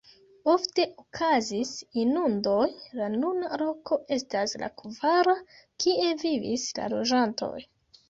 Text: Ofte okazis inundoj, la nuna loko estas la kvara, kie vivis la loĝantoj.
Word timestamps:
Ofte 0.51 0.85
okazis 1.03 1.73
inundoj, 2.05 2.65
la 3.01 3.11
nuna 3.19 3.61
loko 3.65 4.01
estas 4.19 4.59
la 4.65 4.73
kvara, 4.83 5.39
kie 5.87 6.13
vivis 6.27 6.69
la 6.83 6.93
loĝantoj. 6.99 7.57